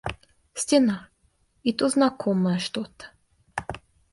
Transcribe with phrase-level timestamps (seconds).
[0.55, 1.09] Стена—
[1.63, 3.11] и то знакомая что-то.